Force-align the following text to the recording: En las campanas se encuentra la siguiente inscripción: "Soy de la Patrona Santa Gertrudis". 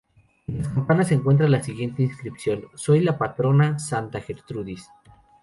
En 0.47 0.57
las 0.57 0.67
campanas 0.69 1.09
se 1.09 1.13
encuentra 1.13 1.47
la 1.47 1.61
siguiente 1.61 2.01
inscripción: 2.01 2.63
"Soy 2.73 2.97
de 3.01 3.05
la 3.05 3.19
Patrona 3.19 3.77
Santa 3.77 4.19
Gertrudis". 4.19 4.89